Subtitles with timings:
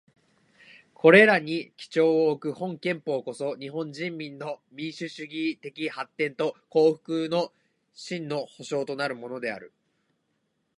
[0.95, 7.53] これらに基調をおく本憲法こそ、日本人民の民主主義的発展と幸福の
[7.93, 9.71] 真の保障となるものである。